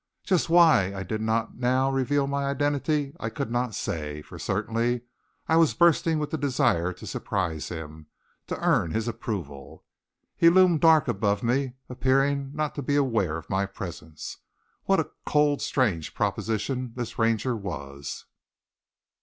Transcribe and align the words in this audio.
Just 0.23 0.49
why 0.49 0.95
I 0.95 1.03
did 1.03 1.21
not 1.21 1.57
now 1.57 1.91
reveal 1.91 2.25
my 2.25 2.45
identity 2.45 3.13
I 3.19 3.29
could 3.29 3.51
not 3.51 3.75
say, 3.75 4.23
for 4.23 4.39
certainly 4.39 5.01
I 5.47 5.57
was 5.57 5.75
bursting 5.75 6.17
with 6.17 6.31
the 6.31 6.39
desire 6.39 6.91
to 6.91 7.05
surprise 7.05 7.69
him, 7.69 8.07
to 8.47 8.57
earn 8.65 8.89
his 8.89 9.07
approval. 9.07 9.85
He 10.35 10.49
loomed 10.49 10.81
dark 10.81 11.07
above 11.07 11.43
me, 11.43 11.73
appearing 11.87 12.49
not 12.55 12.73
to 12.73 12.81
be 12.81 12.95
aware 12.95 13.37
of 13.37 13.47
my 13.47 13.67
presence. 13.67 14.37
What 14.85 14.99
a 14.99 15.11
cold, 15.23 15.61
strange 15.61 16.15
proposition 16.15 16.93
this 16.95 17.19
Ranger 17.19 17.55
was! 17.55 18.25